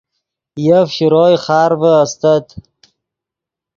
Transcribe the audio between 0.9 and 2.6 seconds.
شروئے خارڤے استت